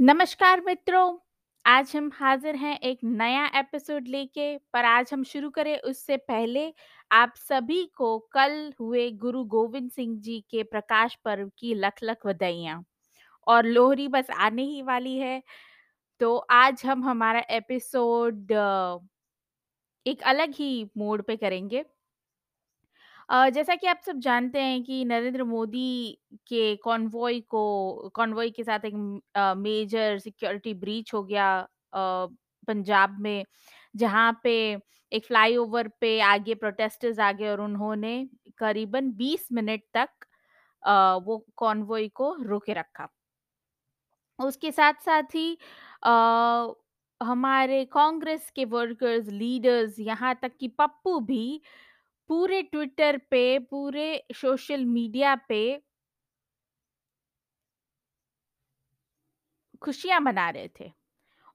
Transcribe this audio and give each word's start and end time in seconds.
नमस्कार 0.00 0.60
मित्रों, 0.60 1.18
आज 1.66 1.92
हम 1.96 2.10
हाज़िर 2.14 2.56
हैं 2.56 2.78
एक 2.80 2.98
नया 3.04 3.46
एपिसोड 3.58 4.08
लेके, 4.08 4.58
पर 4.58 4.84
आज 4.84 5.10
हम 5.12 5.24
शुरू 5.24 5.50
करें 5.50 5.78
उससे 5.80 6.16
पहले 6.16 6.74
आप 7.12 7.32
सभी 7.36 7.84
को 7.96 8.18
कल 8.32 8.72
हुए 8.80 9.10
गुरु 9.12 9.44
गोविंद 9.44 9.90
सिंह 9.90 10.20
जी 10.20 10.40
के 10.50 10.62
प्रकाश 10.62 11.14
पर्व 11.24 11.50
की 11.58 11.74
लख-लख 11.74 12.26
बधाइयाँ 12.26 12.84
और 13.46 13.66
लोहरी 13.66 14.08
बस 14.08 14.30
आने 14.30 14.62
ही 14.62 14.82
वाली 14.82 15.16
है, 15.18 15.42
तो 16.20 16.36
आज 16.36 16.82
हम 16.86 17.04
हमारा 17.04 17.42
एपिसोड 17.50 18.52
एक 20.06 20.22
अलग 20.22 20.54
ही 20.54 20.90
मोड 20.96 21.22
पे 21.22 21.36
करेंगे। 21.36 21.84
जैसा 23.50 23.74
कि 23.74 23.86
आप 23.86 24.00
सब 24.00 24.18
जानते 24.20 24.60
हैं 24.60 24.82
कि 24.84 25.04
नरेंद्र 25.04 25.44
मोदी 25.44 26.18
के 26.48 26.74
कॉन्वॉय 26.78 27.40
को 27.48 27.62
कॉन्वॉय 28.14 28.50
के 28.50 28.64
साथ 28.64 28.84
एक 28.84 28.94
मेजर 29.58 30.18
सिक्योरिटी 30.18 30.74
ब्रीच 30.76 31.12
हो 31.14 31.22
गया 31.24 31.48
पंजाब 32.68 33.16
में, 33.20 33.44
जहाँ 33.94 34.32
पे 34.44 34.54
एक 35.12 35.26
फ्लाईओवर 35.26 35.88
पे 36.00 36.18
आगे 36.22 36.54
प्रोटेस्टर्स 36.56 37.18
आ 37.20 37.30
गए 37.32 37.48
और 37.48 37.60
उन्होंने 37.60 38.14
करीबन 38.58 39.10
20 39.14 39.48
मिनट 39.52 39.82
तक 39.94 40.08
अ, 40.82 41.16
वो 41.18 41.44
कॉन्वॉय 41.56 42.08
को 42.14 42.34
रोके 42.42 42.72
रखा। 42.74 43.08
उसके 44.38 44.70
साथ-साथ 44.72 45.34
ही 45.34 45.56
हमारे 47.20 47.84
कांग्रेस 47.86 48.50
के 48.50 48.64
वर्कर्स, 48.66 49.28
लीडर्स 49.30 49.98
यहाँ 50.00 50.34
तक 50.42 50.52
कि 50.60 50.68
पप्पू 50.78 51.18
भी 51.22 51.60
पूरे 52.30 52.62
ट्विटर 52.64 53.16
पे, 53.30 53.58
पूरे 53.60 54.08
सोशल 54.36 54.84
मीडिया 54.88 55.34
पे 55.48 55.60
खुशियाँ 59.82 60.20
मना 60.20 60.48
रहे 60.50 60.68
थे 60.80 60.90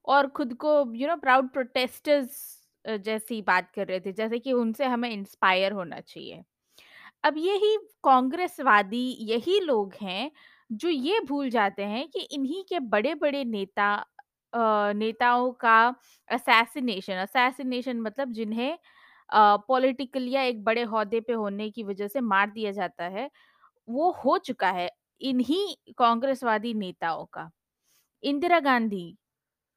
और 0.07 0.27
खुद 0.31 0.53
को 0.57 0.71
यू 0.95 1.07
नो 1.07 1.15
प्राउड 1.17 1.49
प्रोटेस्टर्स 1.51 2.37
जैसी 2.99 3.41
बात 3.43 3.71
कर 3.75 3.87
रहे 3.87 3.99
थे, 4.01 4.11
जैसे 4.13 4.39
कि 4.39 4.53
उनसे 4.53 4.85
हमें 4.87 5.09
इंस्पायर 5.11 5.71
होना 5.73 5.99
चाहिए। 6.01 6.43
अब 7.23 7.37
यही 7.39 7.75
कांग्रेसवादी 8.05 9.05
यही 9.23 9.59
लोग 9.61 9.93
हैं, 10.01 10.31
जो 10.69 10.89
ये 10.89 11.19
भूल 11.27 11.49
जाते 11.51 11.83
हैं 11.85 12.07
कि 12.09 12.21
इन्हीं 12.31 12.63
के 12.65 12.79
बड़े-बड़े 12.87 13.43
नेता 13.45 13.93
अ, 14.53 14.93
नेताओं 14.95 15.51
का 15.55 15.77
असैसिनेशन 16.29 17.13
असैसिनेशन 17.17 18.01
मतलब 18.01 18.31
जिन्हें 18.33 18.77
पॉलिटिकल 19.67 20.27
या 20.29 20.41
एक 20.43 20.63
बड़े 20.63 20.85
ओहदे 20.85 21.19
पे 21.21 21.33
होने 21.33 21.69
की 21.71 21.83
वजह 21.83 22.07
से 22.07 22.21
मार 22.21 22.49
दिया 22.51 22.71
जाता 22.71 23.05
है, 23.09 23.29
वो 23.87 24.11
हो 24.25 24.37
चुका 24.39 24.71
है, 24.71 24.89
इन्हीं 25.21 25.93
कांग्रेसवादी 25.97 26.73
नेताओं 26.75 27.25
का। 27.33 27.49
इंदिरा 28.23 28.59
गांधी, 28.61 29.15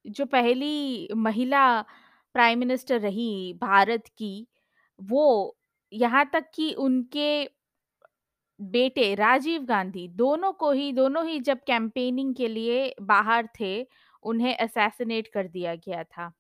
जो 0.05 0.27
पहली 0.27 1.09
महिला 1.19 1.65
प्राइम 2.34 2.59
मिनिस्टर 2.59 3.01
रही 3.01 3.55
भारत 3.61 4.09
की, 4.19 4.47
वो 4.99 5.57
यहाँ 5.93 6.25
तक 6.33 6.51
कि 6.55 6.73
उनके 6.81 7.29
बेटे 8.61 9.15
राजीव 9.15 9.62
गांधी, 9.65 10.07
दोनों 10.11 10.53
को 10.55 10.71
ही 10.73 10.93
दोनों 10.93 11.25
ही 11.27 11.39
जब 11.41 11.59
कैंपेनिंग 11.67 12.34
के 12.34 12.49
लिए 12.49 12.95
बाहर 13.03 13.49
थे, 13.61 13.73
उन्हें 14.25 14.57
असैसिनेट 14.57 15.29
कर 15.29 15.49
दिया 15.49 15.75
गया 15.77 16.03
था। 16.05 16.33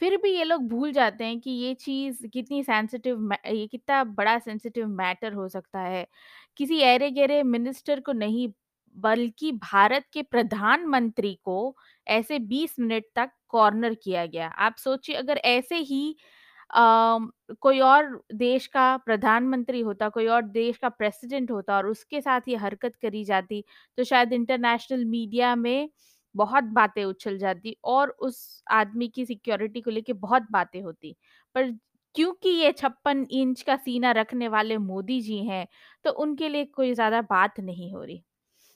फिर 0.00 0.16
भी 0.16 0.30
ये 0.30 0.44
लोग 0.44 0.66
भूल 0.68 0.92
जाते 0.92 1.24
हैं 1.24 1.38
कि 1.40 1.50
ये 1.52 1.74
चीज़ 1.76 2.26
कितनी 2.28 2.62
सेंसिटिव 2.62 3.30
ये 3.48 3.66
कितना 3.66 4.02
बड़ा 4.04 4.38
सेंसिटिव 4.38 4.86
मैटर 4.90 5.32
हो 5.32 5.48
सकता 5.48 5.80
है। 5.80 6.06
किसी 6.56 6.78
ऐरे-गैरे 6.82 7.42
मिनिस्टर 7.44 8.00
को 8.00 8.12
नहीं, 8.14 8.48
बल्कि 8.96 9.52
भारत 9.54 10.04
के 10.12 10.22
प्रधानमंत्री 10.24 11.34
को 11.44 11.76
ऐसे 12.06 12.38
20 12.46 12.76
मिनट 12.80 13.04
तक 13.16 13.30
कॉर्नर 13.48 13.94
किया 13.96 14.26
गया। 14.26 14.48
आप 14.48 14.76
सोचिए 14.78 15.16
अगर 15.16 15.36
ऐसे 15.46 15.76
ही 15.82 16.16
अ, 16.70 17.18
कोई 17.60 17.80
और 17.80 18.06
देश 18.34 18.66
का 18.68 18.96
प्रधानमंत्री 18.98 19.80
होता, 19.80 20.08
कोई 20.08 20.26
और 20.28 20.42
देश 20.48 20.76
का 20.78 20.88
प्रेसिडेंट 20.90 21.50
होता 21.50 21.76
और 21.76 21.86
उसके 21.86 22.20
साथ 22.20 22.48
ये 22.48 22.56
हरकत 22.56 22.94
करी 22.96 23.24
जाती, 23.24 23.62
तो 23.98 24.04
शायद 24.04 24.32
इंटरनेशनल 24.32 25.04
मीडिया 25.06 25.54
में 25.56 25.88
बहुत 26.34 26.64
बातें 26.72 27.04
उछल 27.04 27.38
जाती 27.38 27.76
और 27.86 28.10
उस 28.20 28.62
आदमी 28.72 29.08
की 29.08 29.24
सिक्योरिटी 29.26 29.80
को 29.80 29.90
लेके 29.90 30.12
बहुत 30.14 30.46
बातें 30.50 30.80
होती। 30.82 31.14
पर 31.54 31.70
क्योंकि 32.14 32.48
ये 32.50 32.72
56 32.72 33.26
इंच 33.32 33.62
का 33.62 33.76
सीना 33.76 34.10
रखने 34.12 34.48
वाले 34.48 34.78
मोदी 34.80 35.20
जी 35.22 35.38
हैं, 35.46 35.66
तो 36.04 36.10
उनके 36.12 36.48
लिए 36.48 36.64
कोई 36.66 36.92
ज़्यादा 36.94 37.20
बात 37.24 37.60
नहीं 37.60 37.92
हो 37.92 38.02
रही। 38.04 38.22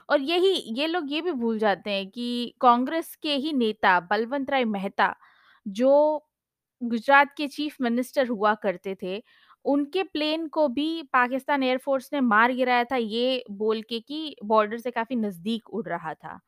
और 0.09 0.21
यही 0.23 0.53
ये 0.79 0.87
लोग 0.87 1.13
ये 1.13 1.21
भी 1.23 1.33
भूल 1.35 1.59
जाते 1.59 1.91
हैं 1.91 2.09
कि 2.11 2.55
कांग्रेस 2.61 3.15
के 3.23 3.35
ही 3.37 3.53
नेता 3.55 3.99
बलवंत 4.03 4.51
राय 4.51 4.65
मेहता, 4.67 5.15
जो 5.67 6.25
गुजरात 6.83 7.35
के 7.37 7.47
चीफ 7.49 7.77
मिनिस्टर 7.83 8.29
हुआ 8.29 8.55
करते 8.57 8.95
थे, 9.03 9.23
उनके 9.65 10.03
प्लेन 10.05 10.47
को 10.49 10.67
भी 10.71 11.03
पाकिस्तान 11.13 11.63
एयरफोर्स 11.63 12.11
ने 12.13 12.21
मार 12.23 12.53
गिराया 12.55 12.85
था, 12.85 12.97
ये 12.97 13.45
बोल 13.53 13.83
के 13.85 14.01
कि 14.01 14.37
बॉर्डर 14.45 14.79
से 14.79 14.91
काफ़ी 14.93 15.17
नज़दीक 15.17 15.71
उड़ 15.71 15.87
रहा 15.89 16.15
था। 16.15 16.39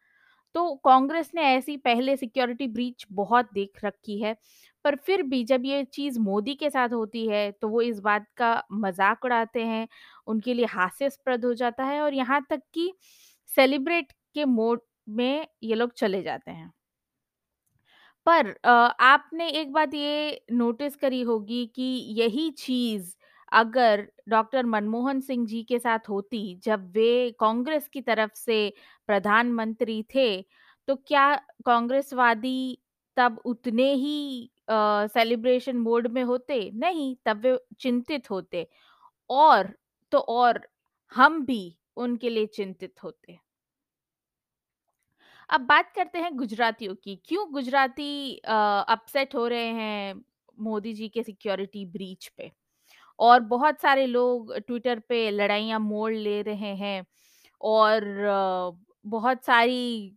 तो 0.55 0.75
कांग्रेस 0.85 1.31
ने 1.35 1.43
ऐसी 1.47 1.77
पहले 1.79 2.17
सिक्योरिटी 2.17 2.67
ब्रीच 2.69 3.07
बहुत 3.13 3.49
देख 3.55 3.85
रखी 3.85 4.21
है, 4.21 4.37
पर 4.85 4.97
फिर 4.97 5.23
भी 5.23 5.43
जब 5.45 5.65
ये 5.67 5.83
चीज़ 5.87 6.19
मोदी 6.21 6.55
के 6.55 6.71
साथ 6.71 6.89
होती 6.91 7.27
है, 7.29 7.51
तो 7.53 7.69
वो 7.69 7.83
इस 7.83 8.01
बात 8.01 8.27
का 8.37 8.63
मज़ाक 8.75 9.25
उड़ाते 9.25 9.65
हैं, 9.65 9.87
उनके 10.27 10.55
लिए 10.55 10.67
हास्यास्पद 10.67 11.45
हो 11.45 11.55
जाता 11.55 11.85
है 11.85 12.01
और 12.03 12.15
यहाँ 12.15 12.45
तक 12.51 12.63
कि 12.75 12.93
सेलिब्रेट 13.49 14.13
के 14.35 14.45
मोड 14.47 14.81
में 15.11 15.47
ये 15.63 15.75
लोग 15.75 15.93
चले 15.95 16.23
जाते 16.23 16.51
हैं। 16.51 16.73
पर 18.27 18.55
आपने 18.65 19.49
एक 19.51 19.73
बात 19.73 19.95
ये 19.95 20.41
नोटिस 20.53 20.97
करी 20.97 21.21
होगी 21.23 21.65
कि 21.77 21.83
यही 22.19 22.51
चीज़ 22.59 23.15
अगर 23.53 24.07
डॉक्टर 24.29 24.67
मनमोहन 24.67 25.21
सिंह 25.21 25.47
जी 25.47 25.63
के 25.63 25.79
साथ 25.79 26.09
होती, 26.09 26.61
जब 26.65 26.91
वे 26.95 27.31
कांग्रेस 27.41 27.89
की 27.89 28.01
तरफ़ 28.03 28.35
से 28.37 28.73
प्रधानमंत्री 29.11 30.03
थे, 30.15 30.43
तो 30.89 30.97
क्या 30.99 31.35
कांग्रेसवादी 31.67 32.79
तब 33.17 33.41
उतने 33.47 33.93
ही 33.95 34.51
सेलिब्रेशन 34.69 35.77
मोड 35.79 36.07
में 36.09 36.23
होते? 36.25 36.71
नहीं, 36.75 37.15
तब 37.27 37.41
वे 37.43 37.59
चिंतित 37.81 38.31
होते 38.31 38.67
और 39.31 39.73
तो 40.13 40.19
और 40.31 40.61
हम 41.13 41.45
भी 41.47 41.63
उनके 41.97 42.31
लिए 42.31 42.47
चिंतित 42.49 43.03
होते। 43.05 43.39
अब 45.51 45.61
बात 45.63 45.93
करते 45.95 46.19
हैं 46.19 46.37
गुजरातियों 46.37 46.95
की। 46.95 47.17
क्यों 47.25 47.47
गुजराती 47.53 48.35
अपसेट 48.39 49.35
हो 49.35 49.47
रहे 49.49 49.67
हैं 49.75 50.15
मोदी 50.59 50.93
जी 50.95 51.09
के 51.09 51.23
सिक्योरिटी 51.23 51.85
ब्रीच 51.87 52.29
पे? 52.39 52.51
और 53.19 53.41
बहुत 53.47 53.81
सारे 53.81 54.07
लोग 54.07 54.55
ट्विटर 54.59 54.99
पे 55.09 55.31
लड़ाइयाँ 55.31 55.81
मोड़ 55.81 56.13
ले 56.15 56.41
रहे 56.43 56.75
हैं 56.77 57.05
और 57.61 58.05
बहुत 59.05 59.45
सारी 59.45 60.17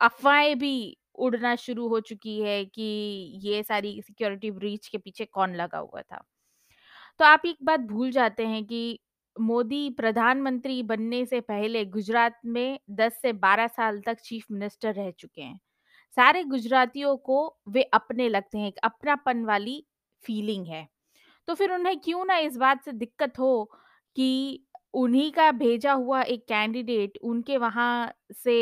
अफ़वाहें 0.00 0.58
भी 0.58 0.72
उड़ना 1.18 1.54
शुरू 1.56 1.88
हो 1.88 2.00
चुकी 2.02 2.40
है 2.40 2.64
कि 2.66 2.82
ये 3.44 3.62
सारी 3.62 4.00
सिक्योरिटी 4.02 4.50
ब्रीच 4.52 4.88
के 4.88 4.98
पीछे 4.98 5.24
कौन 5.26 5.54
लगा 5.54 5.78
हुआ 5.78 6.02
था। 6.02 6.22
तो 7.20 7.24
आप 7.24 7.42
एक 7.46 7.56
बात 7.62 7.80
भूल 7.82 8.10
जाते 8.10 8.46
हैं 8.46 8.64
कि 8.66 8.98
मोदी 9.36 9.88
प्रधानमंत्री 9.90 10.82
बनने 10.84 11.24
से 11.26 11.40
पहले 11.42 11.84
गुजरात 11.86 12.38
में 12.46 12.78
10 12.92 13.20
से 13.22 13.32
12 13.34 13.66
साल 13.68 14.00
तक 14.00 14.20
चीफ 14.20 14.46
मिनिस्टर 14.50 14.94
रह 14.94 15.10
चुके 15.12 15.42
हैं। 15.42 15.58
सारे 16.16 16.44
गुजरातियों 16.44 17.16
को 17.18 17.38
वे 17.68 17.82
अपने 17.94 18.28
लगते 18.28 18.58
हैं, 18.58 18.68
एक 18.68 18.78
अपनापन 18.84 19.44
वाली 19.44 19.84
फीलिंग 20.22 20.66
है। 20.66 20.86
तो 21.48 21.54
फिर 21.54 21.72
उन्हें 21.72 21.98
क्यों 22.00 22.24
ना 22.24 22.36
इस 22.38 22.56
बात 22.56 22.84
से 22.84 22.92
दिक्कत 22.94 23.38
हो 23.38 23.64
कि 24.16 24.66
उन्हीं 24.94 25.30
का 25.32 25.50
भेजा 25.54 25.92
हुआ 25.94 26.20
एक 26.24 26.44
कैंडिडेट 26.48 27.18
उनके 27.24 27.56
वहाँ 27.58 28.12
से 28.34 28.56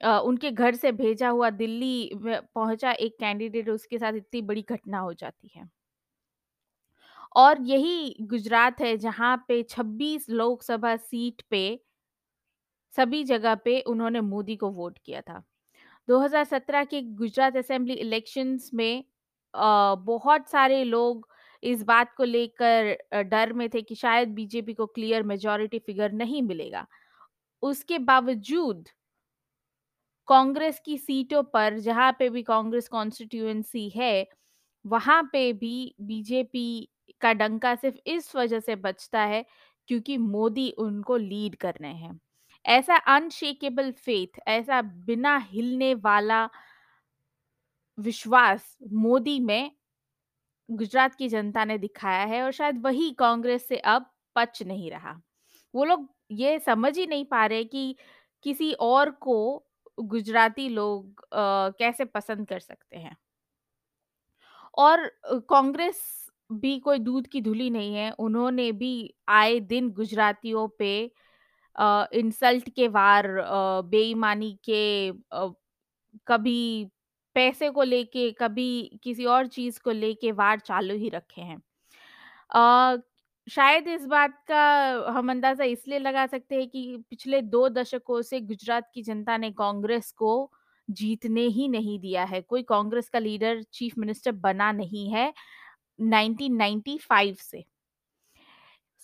उनके 0.00 0.50
घर 0.52 0.74
से 0.76 0.92
भेजा 0.94 1.28
हुआ 1.30 1.50
दिल्ली 1.52 2.10
पहुँचा 2.24 2.92
एक 2.94 3.16
कैंडिडेट 3.20 3.68
उसके 3.70 3.98
साथ 3.98 4.12
इतनी 4.14 4.42
बड़ी 4.44 4.62
घटना 4.70 4.98
हो 5.00 5.12
जाती 5.14 5.48
है। 5.56 5.68
और 7.36 7.60
यही 7.62 8.16
गुजरात 8.22 8.80
है 8.80 8.96
जहाँ 8.98 9.36
पे 9.48 9.62
26 9.64 10.26
लोकसभा 10.30 10.96
सीट 10.98 11.42
पे 11.50 11.66
सभी 12.94 13.22
जगह 13.24 13.54
पे 13.56 13.80
उन्होंने 13.88 14.20
मोदी 14.22 14.56
को 14.56 14.68
वोट 14.70 14.98
किया 14.98 15.20
था। 15.20 15.42
2017 16.08 16.84
के 16.84 17.00
गुजरात 17.16 17.56
असेंबली 17.56 17.94
इलेक्शंस 17.96 18.70
में 18.74 19.04
अ, 19.54 19.94
बहुत 19.96 20.48
सारे 20.50 20.82
लोग 20.84 21.28
इस 21.66 21.82
बात 21.84 22.12
को 22.16 22.24
लेकर 22.24 23.22
डर 23.24 23.52
में 23.54 23.68
थे 23.70 23.82
कि 23.82 23.94
शायद 23.96 24.28
बीजेपी 24.34 24.74
को 24.74 24.86
क्लियर 24.88 25.22
मेजॉरिटी 25.24 25.78
फिगर 25.80 26.12
नहीं 26.14 26.42
मिलेगा। 26.44 26.86
उसके 27.62 27.98
बावजूद 28.00 28.88
कांग्रेस 30.28 30.78
की 30.80 30.96
सीटों 30.98 31.42
पर 31.44 31.78
जहाँ 31.80 32.12
पे 32.18 32.28
भी 32.30 32.42
कांग्रेस 32.42 32.88
कॉन्स्टिट्यूएंसी 32.88 33.88
है, 33.90 34.26
वहाँ 34.84 35.22
पे 35.32 35.52
भी 35.54 35.94
बीजेपी 36.02 36.88
का 37.20 37.32
डंका 37.34 37.74
सिर्फ़ 37.76 37.96
इस 38.08 38.34
वजह 38.36 38.60
से 38.60 38.76
बचता 38.78 39.20
है 39.24 39.44
क्योंकि 39.88 40.16
मोदी 40.18 40.70
उनको 40.80 41.16
लीड 41.18 41.56
कर 41.56 41.74
रहे 41.80 41.94
हैं। 41.94 42.18
ऐसा 42.64 42.96
अनशेकेबल 43.08 43.90
फेथ 43.98 44.40
ऐसा 44.48 44.80
बिना 44.82 45.36
हिलने 45.46 45.94
वाला 45.96 46.48
विश्वास 47.98 48.76
मोदी 48.94 49.38
में 49.40 49.70
गुजरात 50.68 51.14
की 51.14 51.28
जनता 51.28 51.64
ने 51.64 51.78
दिखाया 51.78 52.24
है 52.26 52.42
और 52.42 52.50
शायद 52.52 52.80
वही 52.82 53.10
कांग्रेस 53.18 53.68
से 53.68 53.76
अब 53.86 54.06
पच 54.36 54.62
नहीं 54.64 54.90
रहा। 54.90 55.20
वो 55.74 55.84
लोग 55.84 56.08
ये 56.32 56.58
समझ 56.60 56.96
ही 56.98 57.06
नहीं 57.06 57.24
पा 57.26 57.44
रहे 57.46 57.64
कि 57.66 57.94
किसी 58.44 58.72
और 58.82 59.10
को 59.20 59.36
गुजराती 59.98 60.68
लोग 60.70 61.20
अ, 61.22 61.70
कैसे 61.78 62.04
पसंद 62.06 62.48
कर 62.48 62.58
सकते 62.60 62.96
हैं। 62.98 63.16
और 64.76 65.06
कांग्रेस 65.50 66.00
भी 66.52 66.78
कोई 66.80 66.98
दूध 66.98 67.26
की 67.26 67.40
धुली 67.42 67.68
नहीं 67.70 67.94
है। 67.94 68.10
उन्होंने 68.18 68.70
भी 68.72 68.92
आए 69.28 69.58
दिन 69.62 69.90
गुजरातियों 69.92 70.66
पे 70.78 70.92
अ, 71.76 72.06
इंसल्ट 72.14 72.68
के 72.70 72.88
वार 72.90 73.26
बेईमानी 73.86 74.52
के 74.64 75.08
अ, 75.32 75.48
कभी 76.26 76.58
पैसे 77.36 77.70
को 77.70 77.82
लेके, 77.82 78.30
कभी 78.32 78.98
किसी 79.04 79.24
और 79.26 79.46
चीज़ 79.48 79.80
को 79.80 79.90
लेके 79.92 80.32
वार 80.34 80.58
चालू 80.60 80.94
ही 80.96 81.08
रखे 81.08 81.40
हैं। 81.42 81.58
शायद 83.48 83.88
इस 83.88 84.06
बात 84.06 84.38
का 84.48 84.60
हम 85.12 85.30
अंदाज़ा 85.30 85.64
इसलिए 85.64 85.98
लगा 85.98 86.26
सकते 86.26 86.54
हैं 86.54 86.68
कि 86.68 87.04
पिछले 87.10 87.40
दो 87.42 87.68
दशकों 87.70 88.20
से 88.22 88.40
गुजरात 88.42 88.90
की 88.94 89.02
जनता 89.02 89.36
ने 89.36 89.50
कांग्रेस 89.52 90.10
को 90.12 90.50
जीतने 90.88 91.42
ही 91.48 91.68
नहीं 91.68 91.98
दिया 92.00 92.24
है। 92.24 92.40
कोई 92.42 92.62
कांग्रेस 92.64 93.08
का 93.08 93.18
लीडर 93.18 93.62
चीफ 93.72 93.98
मिनिस्टर 93.98 94.32
बना 94.32 94.70
नहीं 94.72 95.08
है 95.10 95.32
1995 95.98 97.40
से। 97.40 97.64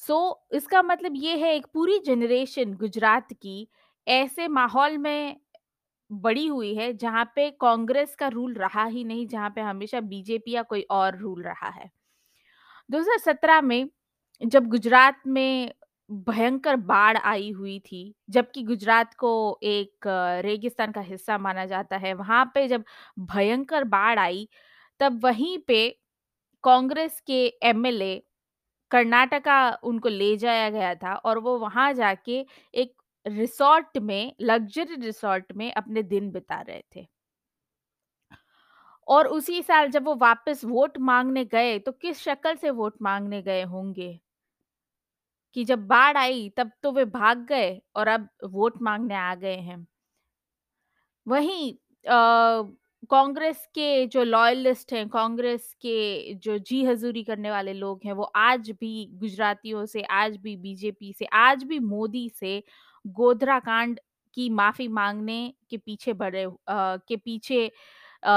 सो 0.00 0.46
इसका 0.54 0.82
मतलब 0.82 1.12
ये 1.16 1.36
है 1.38 1.54
एक 1.56 1.66
पूरी 1.74 1.98
जनरेशन 2.06 2.74
गुजरात 2.74 3.32
की 3.32 3.68
ऐसे 4.06 4.48
माहौल 4.48 4.98
में 4.98 5.36
बड़ी 6.12 6.46
हुई 6.46 6.74
है 6.76 6.92
जहाँ 6.94 7.24
पे 7.36 7.50
कांग्रेस 7.60 8.14
का 8.16 8.28
रूल 8.28 8.54
रहा 8.54 8.84
ही 8.86 9.04
नहीं, 9.04 9.26
जहाँ 9.26 9.50
पे 9.50 9.60
हमेशा 9.60 10.00
बीजेपी 10.02 10.52
या 10.52 10.62
कोई 10.64 10.82
और 10.92 11.16
रूल 11.18 11.42
रहा 11.42 11.68
है। 11.70 11.90
2017 12.90 13.60
में 13.62 13.88
जब 14.42 14.66
गुजरात 14.68 15.22
में 15.28 15.72
भयंकर 16.10 16.76
बाढ़ 16.78 17.18
आई 17.18 17.50
हुई 17.52 17.78
थी, 17.82 18.14
जबकि 18.30 18.62
गुजरात 18.64 19.14
को 19.16 19.32
एक 19.64 20.08
रेगिस्तान 20.46 20.92
का 20.92 21.00
हिस्सा 21.02 21.38
माना 21.38 21.66
जाता 21.66 21.96
है, 21.98 22.14
वहाँ 22.14 22.44
पे 22.54 22.66
जब 22.68 22.84
भयंकर 23.20 23.84
बाढ़ 23.86 24.18
आई, 24.18 24.48
तब 25.00 25.20
वहीं 25.24 25.58
पे 25.68 25.88
कांग्रेस 26.64 27.20
के 27.26 27.46
एमएलए 27.64 28.22
कर्नाटका 28.90 29.58
उनको 29.84 30.08
ले 30.10 30.36
जाया 30.38 30.68
गया 30.70 30.94
था 30.96 31.14
और 31.16 31.38
वो 31.40 31.58
वहाँ 31.58 31.92
जाके 31.94 32.44
एक 32.74 32.94
रिसॉर्ट 33.26 33.98
में 34.00 34.32
लग्ज़री 34.40 34.96
रिसॉर्ट 34.96 35.52
में 35.56 35.70
अपने 35.72 36.02
दिन 36.04 36.30
बिता 36.30 36.60
रहे 36.60 36.82
थे। 36.96 37.06
और 39.08 39.26
उसी 39.28 39.60
साल 39.62 39.88
जब 39.90 40.04
वो 40.04 40.14
वापस 40.16 40.64
वोट 40.64 40.98
माँगने 41.00 41.44
गए, 41.44 41.78
तो 41.78 41.92
किस 41.92 42.20
शक्ल 42.20 42.54
से 42.56 42.70
वोट 42.72 42.94
माँगने 43.02 43.42
गए 43.42 43.62
होंगे 43.64 44.18
कि 45.56 45.64
जब 45.64 45.86
बाढ़ 45.86 46.16
आई 46.16 46.48
तब 46.56 46.70
तो 46.82 46.92
वे 46.92 47.04
भाग 47.06 47.44
गए 47.46 47.80
और 47.96 48.08
अब 48.08 48.28
वोट 48.44 48.80
माँगने 48.82 49.14
आ 49.16 49.34
गए 49.34 49.56
हैं। 49.56 49.86
वहीं 51.26 51.72
कांग्रेस 53.10 53.66
के 53.74 54.06
जो 54.06 54.22
लॉयलिस्ट 54.24 54.92
हैं, 54.92 55.08
कांग्रेस 55.08 55.72
के 55.82 56.34
जो 56.36 56.56
जी 56.60 56.82
हज़ूरी 56.84 57.22
करने 57.24 57.50
वाले 57.50 57.72
लोग 57.72 58.00
हैं, 58.04 58.12
वो 58.12 58.22
आज 58.24 58.70
भी 58.72 59.06
गुजरातियों 59.14 59.84
से, 59.86 60.02
आज 60.02 60.36
भी 60.36 60.56
बीजेपी 60.56 61.12
से, 61.12 61.24
आज 61.26 61.64
भी 61.64 61.78
मोदी 61.80 62.28
से 62.30 62.62
गोधरा 63.04 63.58
कांड 63.60 64.00
की 64.36 64.48
माफ़ी 64.50 64.86
मांगने 64.90 65.38
के 65.70 65.76
पीछे 65.78 66.12
अ, 66.44 66.48
के 66.68 67.16
पीछे 67.18 67.70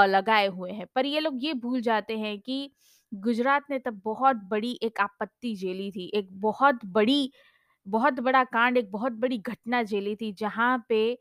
लगाए 0.06 0.46
हुए 0.48 0.72
हैं। 0.72 0.86
पर 0.94 1.06
ये 1.06 1.20
लोग 1.20 1.36
ये 1.40 1.52
भूल 1.56 1.80
जाते 1.82 2.18
हैं 2.18 2.38
कि 2.40 2.70
गुजरात 3.12 3.64
ने 3.70 3.78
तब 3.78 4.00
बहुत 4.04 4.36
बड़ी 4.46 4.78
एक 4.82 5.00
आपत्ति 5.00 5.54
झेली 5.56 5.90
थी, 5.92 6.10
एक 6.14 6.28
बहुत 6.40 6.84
बड़ी 6.86 7.30
बहुत 7.86 8.20
बड़ा 8.20 8.44
कांड, 8.46 8.78
एक 8.78 8.90
बहुत 8.92 9.12
बड़ी 9.14 9.38
घटना 9.40 9.82
झेली 9.84 10.14
थी, 10.16 10.32
जहाँ 10.34 10.78
पे 10.88 11.18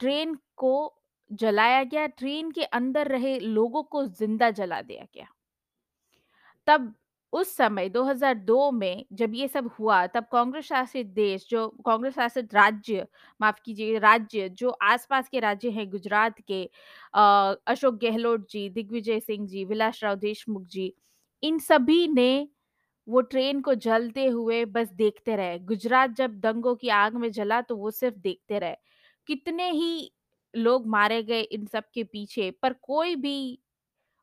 ट्रेन 0.00 0.36
को 0.56 0.74
जलाया 1.30 1.82
गया, 1.84 2.06
ट्रेन 2.08 2.50
के 2.52 2.64
अंदर 2.74 3.08
रहे 3.08 3.38
लोगों 3.40 3.82
को 3.86 4.06
ज़िंदा 4.08 4.50
जला 4.52 4.80
दिया 4.82 5.06
गया। 5.14 5.26
तब 6.68 6.92
उस 7.34 7.54
समय 7.56 7.88
2002 7.88 8.70
में 8.72 9.04
जब 9.12 9.32
ये 9.34 9.46
सब 9.48 9.70
हुआ, 9.78 10.06
तब 10.06 10.24
कांग्रेस 10.32 10.64
शासित 10.66 11.06
देश 11.08 11.46
जो 11.50 11.68
कांग्रेस 11.86 12.14
शासित 12.14 12.54
राज्य, 12.54 13.06
माफ़ 13.40 13.60
कीजिए 13.64 13.98
राज्य 14.00 14.48
जो 14.52 14.70
आस-पास 14.84 15.28
के 15.28 15.40
राज्य 15.40 15.70
हैं 15.70 15.88
गुजरात 15.90 16.40
के 16.42 16.62
अशोक 17.66 17.94
गहलोत 18.00 18.46
जी, 18.50 18.68
दिग्विजय 18.70 19.20
सिंह 19.20 19.46
जी, 19.46 19.64
विलासराव 19.64 20.14
देशमुख 20.18 20.66
जी, 20.68 20.92
इन 21.42 21.58
सभी 21.60 22.06
ने 22.08 22.48
वो 23.08 23.20
ट्रेन 23.22 23.60
को 23.60 23.74
जलते 23.76 24.26
हुए 24.28 24.64
बस 24.66 24.90
देखते 24.94 25.36
रहे। 25.36 25.58
गुजरात 25.60 26.10
जब 26.12 26.38
दंगों 26.40 26.74
की 26.76 26.88
आग 26.94 27.14
में 27.16 27.30
जला 27.32 27.60
तो 27.62 27.76
वो 27.76 27.90
सिर्फ़ 27.92 28.16
देखते 28.18 28.58
रहे। 28.58 28.74
कितने 29.28 29.70
ही 29.72 30.10
लोग 30.54 30.86
मारे 30.88 31.22
गए 31.22 31.40
इन 31.42 31.66
सब 31.66 31.84
के 31.94 32.04
पीछे, 32.04 32.50
पर 32.52 32.72
कोई 32.82 33.16
भी 33.16 33.58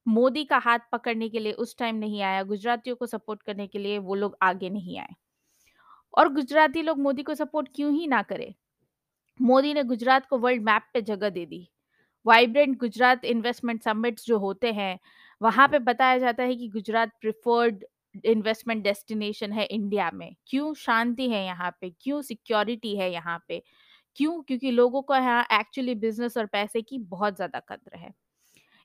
मोदी 0.05 0.43
का 0.45 0.57
हाथ 0.57 0.79
पकड़ने 0.91 1.29
के 1.29 1.39
लिए 1.39 1.51
उस 1.53 1.77
टाइम 1.77 1.95
नहीं 1.95 2.21
आया, 2.21 2.43
गुजरातियों 2.43 2.95
को 2.95 3.05
सपोर्ट 3.05 3.41
करने 3.43 3.67
के 3.67 3.79
लिए 3.79 3.97
वो 3.97 4.15
लोग 4.15 4.37
आगे 4.41 4.69
नहीं 4.69 4.97
आए। 4.99 5.13
और 6.13 6.33
गुजराती 6.33 6.81
लोग 6.81 6.99
मोदी 6.99 7.23
को 7.23 7.35
सपोर्ट 7.35 7.69
क्यों 7.75 7.93
ही 7.93 8.07
ना 8.07 8.21
करें? 8.21 8.53
मोदी 9.39 9.73
ने 9.73 9.83
गुजरात 9.83 10.25
को 10.25 10.37
वर्ल्ड 10.37 10.63
मैप 10.63 10.83
पे 10.93 11.01
जगह 11.01 11.29
दे 11.29 11.45
दी। 11.45 11.67
वाइब्रेंट 12.25 12.77
गुजरात 12.79 13.25
इन्वेस्टमेंट 13.25 13.81
समिट्स 13.83 14.25
जो 14.25 14.37
होते 14.37 14.71
हैं, 14.71 14.99
वहाँ 15.41 15.67
पे 15.67 15.79
बताया 15.79 16.17
जाता 16.17 16.43
है 16.43 16.55
कि 16.55 16.67
गुजरात 16.69 17.11
प्रिफर्ड 17.21 17.83
इन्वेस्टमेंट 18.25 18.83
डेस्टिनेशन 18.83 19.51
है 19.51 19.65
इंडिया 19.65 20.09
में। 20.13 20.35
क्यों? 20.47 20.73
शांति 20.73 21.29
है 21.29 21.45
यहाँ 21.45 21.71
पे, 21.81 21.89
क्यों? 22.01 22.21
सिक्योरिटी 22.21 22.95
है 22.97 23.11
यहाँ 23.11 23.37
पे, 23.47 23.61
क्यों? 24.15 24.41
क्योंकि 24.43 24.71
लोगों 24.71 25.01
को 25.01 25.15
यहाँ 25.15 25.45
एक्चुअली 25.53 25.95
बिज़नेस 25.95 26.37
और 26.37 26.45
पैसे 26.45 26.81
की 26.81 26.99
बहुत 26.99 27.35
ज़्यादा 27.35 27.59
कद्र 27.69 27.97
है। 27.97 28.13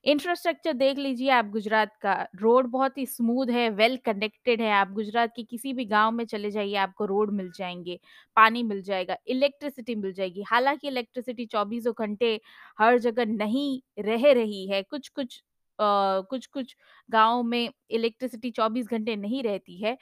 इंफ्रास्ट्रक्चर 0.07 0.73
देख 0.73 0.97
लीजिए 0.97 1.29
आप 1.31 1.45
गुजरात 1.51 1.95
का, 2.01 2.13
रोड 2.35 2.67
बहुत 2.71 2.97
ही 2.97 3.05
स्मूथ 3.05 3.47
है, 3.49 3.69
वेल 3.71 3.97
कनेक्टेड 4.05 4.61
है, 4.61 4.71
आप 4.71 4.91
गुजरात 4.91 5.31
के 5.35 5.43
किसी 5.43 5.73
भी 5.73 5.85
गाँव 5.85 6.11
में 6.11 6.23
चले 6.25 6.51
जाइए 6.51 6.75
आपको 6.77 7.05
रोड 7.05 7.31
मिल 7.33 7.51
जाएँगे 7.51 7.99
पानी 8.37 8.63
मिल 8.63 8.81
जाएगा, 8.83 9.17
इलेक्ट्रिसिटी 9.27 9.95
मिल 9.95 10.13
जाएगी। 10.13 10.43
हालाँकि 10.47 10.87
इलेक्ट्रिसिटी 10.87 11.45
चौबीसों 11.47 11.93
घंटे 11.99 12.39
हर 12.79 12.97
जगह 12.99 13.25
नहीं 13.27 13.81
रह 14.01 14.31
रही 14.33 14.65
है, 14.69 14.81
कुछ-कुछ 14.85 15.43
अ, 15.79 15.83
कुछ-कुछ 16.29 16.75
गाँव 17.09 17.41
में 17.43 17.69
इलेक्ट्रिसिटी 17.91 18.49
24 18.51 18.87
घंटे 18.87 19.15
नहीं 19.15 19.41
रहती 19.43 19.77
है, 19.81 19.97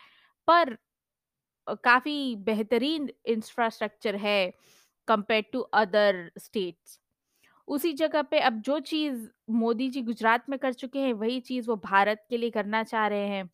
पर 0.48 0.76
काफ़ी 1.84 2.36
बेहतरीन 2.46 3.10
इंफ्रास्ट्रक्चर 3.28 4.16
है 4.18 4.40
कंपेयर्ड 5.08 5.46
टू 5.54 5.60
अदर 5.76 6.30
स्टेट्स। 6.40 7.00
उसी 7.68 7.92
जगह 7.94 8.22
पे 8.22 8.40
अब 8.42 8.60
जो 8.62 8.80
चीज़ 8.82 9.28
मोदी 9.52 9.90
जी 9.90 10.02
गुजरात 10.02 10.50
में 10.50 10.58
कर 10.60 10.74
चुके 10.74 11.00
हैं, 11.00 11.14
वही 11.14 11.40
चीज़ 11.42 11.68
वो 11.70 11.76
भारत 11.86 12.26
के 12.30 12.38
लिए 12.38 12.50
करना 12.52 12.84
चाह 12.86 13.08
रहे 13.08 13.28
हैं। 13.28 13.50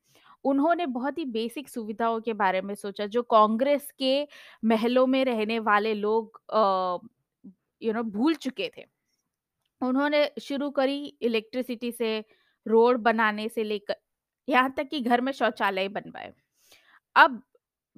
उन्होंने 0.45 0.85
बहुत 0.87 1.17
ही 1.17 1.25
बेसिक 1.27 1.69
सुविधाओं 1.69 2.19
के 2.21 2.33
बारे 2.35 2.61
में 2.61 2.73
सोचा, 2.75 3.05
जो 3.07 3.21
कांग्रेस 3.23 3.91
के 3.99 4.27
महलों 4.65 5.05
में 5.07 5.23
रहने 5.25 5.59
वाले 5.61 5.93
लोग 5.95 6.41
यू 7.81 7.93
नो 7.93 8.03
भूल 8.05 8.35
चुके 8.37 8.69
थे। 8.77 8.85
उन्होंने 9.81 10.29
शुरू 10.41 10.69
करी 10.71 10.97
इलेक्ट्रिसिटी 11.21 11.91
से, 11.91 12.19
रोड 12.65 12.97
बनाने 13.01 13.47
से 13.49 13.63
लेकर 13.63 13.95
यहाँ 14.47 14.73
तक 14.77 14.87
कि 14.89 14.99
घर 15.01 15.21
में 15.21 15.31
शौचालय 15.33 15.87
बनवाए। 15.89 16.33
अब 17.15 17.41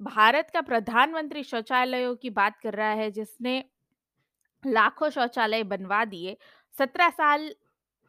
भारत 0.00 0.50
का 0.54 0.60
प्रधानमंत्री 0.62 1.42
शौचालयों 1.44 2.14
की 2.16 2.30
बात 2.32 2.58
कर 2.62 2.74
रहा 2.74 2.90
है, 2.92 3.10
जिसने 3.10 3.64
लाखों 4.66 5.10
शौचालय 5.10 5.62
बनवा 5.62 6.04
दिए। 6.04 6.36
17 6.78 7.10
साल 7.10 7.54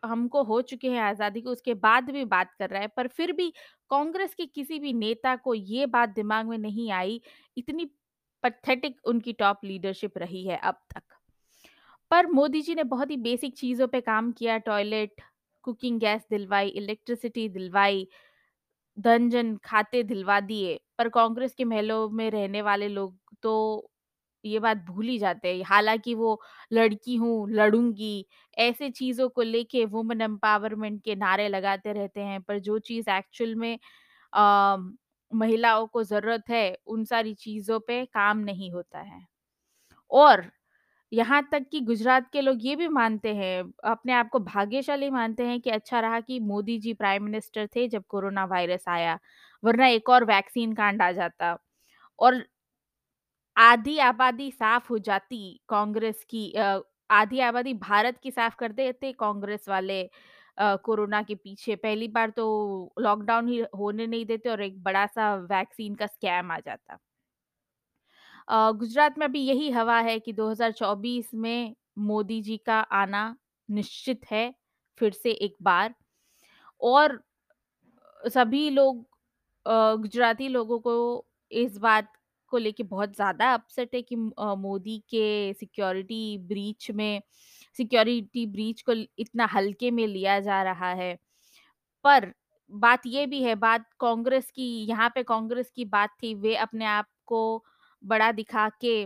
हमको 0.06 0.44
हो 0.44 0.62
चुके 0.62 0.92
हैं 0.92 1.02
आज़ादी 1.02 1.42
को, 1.42 1.50
उसके 1.50 1.74
बाद 1.74 2.10
भी 2.10 2.26
बात 2.26 2.54
कर 2.60 2.70
रहा 2.70 2.82
है, 2.82 2.88
पर 2.88 3.08
फिर 3.08 3.32
भी 3.32 3.54
कांग्रेस 3.90 4.36
के 4.36 4.46
किसी 4.46 4.80
भी 4.80 4.94
नेता 4.94 5.36
को 5.36 5.54
ये 5.54 5.86
बात 5.86 6.10
दिमाग 6.10 6.46
में 6.46 6.58
नहीं 6.58 6.92
आई, 6.92 7.22
इतनी 7.58 7.86
पैथेटिक 8.44 9.02
उनकी 9.06 9.34
टॉप 9.34 9.60
लीडरशिप 9.64 10.18
रही 10.18 10.48
है 10.48 10.58
अब 10.58 10.76
तक। 10.96 11.04
पर 12.12 12.28
मोदी 12.28 12.62
जी 12.62 12.76
ने 12.76 12.84
बहुत 12.84 13.12
ही 13.12 13.18
बेसिक 13.18 13.58
चीज़ों 13.58 13.88
पे 13.88 14.02
काम 14.02 14.32
किया, 14.32 14.58
टॉयलेट, 14.58 15.22
कुकिंग 15.64 16.00
गैस 16.00 16.26
दिलवाई, 16.30 16.68
इलेक्ट्रिसिटी 16.68 17.50
दिलवाई, 17.50 18.08
धन-जन 19.00 19.58
खाते 19.58 20.04
दिलवा 20.04 20.40
दिए, 20.40 20.80
पर 20.98 21.10
कांग्रेस 21.10 21.56
के 21.56 21.64
महलों 21.64 22.10
में 22.10 22.32
रहने 22.32 22.62
वाले 22.62 22.88
लोग 22.88 23.20
तो 23.42 23.84
ये 24.46 24.60
बात 24.60 24.78
भूल 24.86 25.08
ही 25.08 25.18
जाते 25.20 25.48
हैं। 25.50 25.64
हालाँकि 25.66 26.14
वो 26.16 26.40
लड़की 26.72 27.16
हूँ, 27.16 27.50
लड़ूँगी, 27.52 28.26
ऐसे 28.58 28.90
चीज़ों 28.92 29.30
को 29.30 29.42
लेके 29.44 29.86
वुमेन 29.88 30.22
एम्पावरमेंट 30.22 31.02
के 31.04 31.16
नारे 31.18 31.48
लगाते 31.50 31.94
रहते 31.94 32.22
हैं, 32.22 32.42
पर 32.42 32.60
जो 32.62 32.80
चीज़ 32.82 33.10
एक्चुअल 33.12 33.56
में 33.58 33.78
अ, 34.34 34.78
महिलाओं 35.32 35.86
को 35.88 36.04
ज़रूरत 36.06 36.44
है, 36.50 36.78
उन 36.88 37.04
सारी 37.06 37.34
चीज़ों 37.36 37.80
पे 37.82 38.06
काम 38.08 38.38
नहीं 38.42 38.72
होता 38.72 39.00
है। 39.02 39.22
और 40.12 40.44
यहाँ 41.12 41.42
तक 41.52 41.66
कि 41.72 41.80
गुजरात 41.82 42.30
के 42.34 42.42
लोग 42.42 42.60
ये 42.62 42.76
भी 42.76 42.88
मानते 42.90 43.34
हैं, 43.36 43.64
अपने 43.86 44.14
आप 44.14 44.30
को 44.30 44.40
भाग्यशाली 44.42 45.10
मानते 45.12 45.44
हैं 45.46 45.60
कि 45.62 45.70
अच्छा 45.72 46.00
रहा 46.02 46.20
कि 46.22 46.40
मोदी 46.42 46.78
जी 46.80 46.94
प्राइम 46.96 47.24
मिनिस्टर 47.24 47.68
थे 47.76 47.88
जब 47.90 48.04
कोरोना 48.10 48.46
वायरस 48.48 48.86
आया, 48.90 49.20
वरना 49.64 49.88
एक 49.90 50.10
और 50.10 50.26
वैक्सीन 50.26 50.74
कांड 50.76 51.02
आ 51.02 51.12
जाता 51.14 51.58
और 52.20 52.44
आधी 53.58 53.98
आबादी 54.02 54.50
साफ़ 54.52 54.88
हो 54.90 54.98
जाती 55.00 55.40
कांग्रेस 55.70 56.24
की 56.30 56.52
आधी 57.12 57.40
आबादी 57.42 57.74
भारत 57.82 58.18
की 58.24 58.32
साफ़ 58.32 58.56
कर 58.60 58.72
देते 58.74 59.12
कांग्रेस 59.16 59.68
वाले 59.70 60.02
कोरोना 60.84 61.22
के 61.24 61.36
पीछे। 61.36 61.76
पहली 61.78 62.08
बार 62.10 62.30
तो 62.32 62.46
लॉकडाउन 63.00 63.48
ही 63.50 63.60
होने 63.78 64.08
नहीं 64.08 64.26
देते 64.26 64.50
और 64.50 64.62
एक 64.64 64.82
बड़ा-सा 64.84 65.34
वैक्सीन 65.46 65.96
का 65.96 66.06
स्कैम 66.08 66.52
आ 66.52 66.60
जाता। 66.60 66.98
गुजरात 68.48 69.18
में 69.18 69.26
अभी 69.26 69.40
यही 69.42 69.70
हवा 69.72 70.00
है 70.02 70.20
कि 70.20 70.34
2024 70.34 71.30
में 71.36 71.76
मोदी 72.02 72.42
जी 72.42 72.58
का 72.60 72.80
आना 72.94 73.36
निश्चित 73.70 74.26
है, 74.32 74.54
फिर 75.00 75.12
से 75.14 75.32
एक 75.32 75.56
बार 75.62 75.94
और 76.82 77.20
सभी 78.24 78.70
लोग 78.70 79.06
गुजराती 79.66 80.48
लोगों 80.50 80.80
को 80.80 80.94
इस 81.52 81.78
बात 81.80 82.12
को 82.56 82.60
लेके 82.60 82.84
बहुत 82.86 83.16
ज़्यादा 83.16 83.54
अपसेट 83.54 83.96
है 83.96 84.02
कि 84.04 84.16
मोदी 84.16 84.98
के 85.10 85.54
सिक्योरिटी 85.56 86.38
ब्रीच 86.48 86.92
में 86.94 87.22
सिक्योरिटी 87.78 88.46
ब्रीच 88.48 88.82
को 88.82 88.94
इतना 89.20 89.46
हल्के 89.54 89.92
में 89.92 90.06
लिया 90.08 90.40
जा 90.42 90.62
रहा 90.64 90.92
है। 90.94 91.16
पर 92.06 92.32
बात 92.72 93.02
ये 93.08 93.26
भी 93.28 93.42
है, 93.44 93.56
बात 93.58 93.86
कांग्रेस 94.00 94.52
की 94.52 94.68
यहाँ 94.86 95.10
पे 95.16 95.24
कांग्रेस 95.26 95.72
की 95.72 95.86
बात 95.88 96.10
थी, 96.24 96.34
वे 96.36 96.56
अपने 96.58 96.86
आप 96.88 97.08
को 97.28 97.64
बड़ा 98.04 98.32
दिखा 98.34 98.70
के 98.82 99.06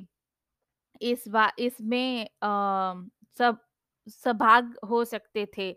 इस 1.01 1.23
बा 1.29 1.51
इसमें 1.59 2.27
सब 3.39 3.57
सभाग 4.07 4.75
हो 4.89 5.03
सकते 5.05 5.45
थे, 5.57 5.75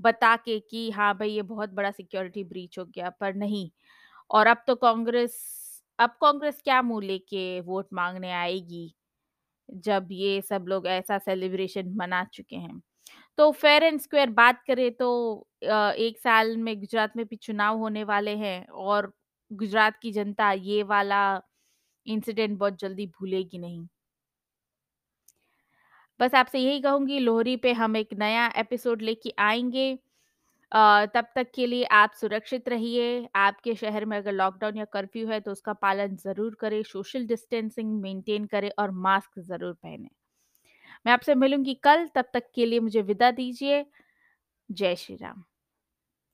बता 0.00 0.34
के 0.38 0.58
कि 0.60 0.90
हाँ 0.92 1.14
भाई 1.18 1.30
ये 1.30 1.42
बहुत 1.44 1.70
बड़ा 1.72 1.90
सिक्योरिटी 1.92 2.44
ब्रीच 2.44 2.78
हो 2.78 2.84
गया, 2.86 3.10
पर 3.10 3.34
नहीं। 3.36 3.70
और 4.30 4.46
अब 4.46 4.62
तो 4.66 4.74
कांग्रेस 4.76 5.36
अब 5.98 6.10
कांग्रेस 6.20 6.60
क्या 6.64 6.80
मुँह 6.82 7.04
लेके 7.06 7.60
वोट 7.62 7.86
मांगने 7.94 8.32
आएगी, 8.32 8.94
जब 9.68 10.08
ये 10.12 10.40
सब 10.42 10.66
लोग 10.68 10.86
ऐसा 10.88 11.18
सेलिब्रेशन 11.20 11.94
मना 11.96 12.24
चुके 12.26 12.56
हैं। 12.56 12.80
तो 13.38 13.50
फेयर 13.52 13.84
एंड 13.84 14.00
स्क्वेयर 14.00 14.30
बात 14.32 14.62
करें 14.66 14.90
तो 14.94 15.08
1 15.64 16.18
साल 16.18 16.56
में 16.58 16.78
गुजरात 16.80 17.16
में 17.16 17.24
भी 17.26 17.36
चुनाव 17.38 17.78
होने 17.78 18.04
वाले 18.06 18.36
हैं 18.38 18.66
और 18.68 19.12
गुजरात 19.50 19.98
की 20.02 20.12
जनता 20.12 20.52
ये 20.52 20.82
वाला 20.84 21.22
इंसिडेंट 22.06 22.58
बहुत 22.58 22.78
जल्दी 22.80 23.06
भूलेगी 23.10 23.58
नहीं। 23.58 23.86
बस 26.20 26.34
आपसे 26.34 26.58
यही 26.58 26.80
कहूँगी 26.80 27.18
लोहरी 27.18 27.56
पे 27.58 27.72
हम 27.74 27.96
एक 27.96 28.14
नया 28.14 28.46
एपिसोड 28.58 29.02
लेके 29.02 29.32
आएँगे। 29.40 29.98
तब 30.72 31.26
तक 31.36 31.50
के 31.54 31.66
लिए 31.66 31.84
आप 31.94 32.12
सुरक्षित 32.14 32.68
रहिए। 32.68 33.28
आपके 33.36 33.74
शहर 33.76 34.04
में 34.04 34.16
अगर 34.16 34.32
लॉकडाउन 34.34 34.76
या 34.76 34.84
कर्फ्यू 34.92 35.28
है 35.28 35.40
तो 35.40 35.52
उसका 35.52 35.72
पालन 35.74 36.16
ज़रूर 36.18 36.56
करें, 36.60 36.82
सोशल 36.84 37.26
डिस्टेंसिंग 37.26 38.00
मेंटेन 38.02 38.46
करें 38.48 38.70
और 38.78 38.90
मास्क 39.00 39.38
ज़रूर 39.40 39.72
पहने 39.74 40.08
मैं 41.06 41.12
आपसे 41.12 41.34
मिलूँगी 41.36 41.74
कल, 41.76 42.06
तब 42.08 42.24
तक 42.34 42.50
के 42.54 42.66
लिए 42.66 42.80
मुझे 42.80 43.02
विदा 43.04 43.30
दीजिए। 43.32 43.84
जय 44.68 44.96
श्री 44.96 45.16
राम। 45.16 45.44